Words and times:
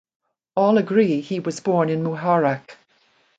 All 0.55 0.79
agree 0.79 1.19
he 1.21 1.39
was 1.39 1.59
born 1.59 1.87
in 1.89 2.03
Muharraq. 2.03 2.71